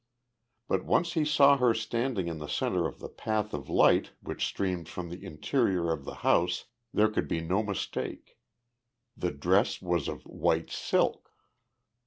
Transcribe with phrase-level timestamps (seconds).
[0.67, 4.47] But once he saw her standing in the center of the path of light which
[4.47, 8.39] streamed from the interior of the house there could be no mistake.
[9.15, 11.29] The dress was of white silk!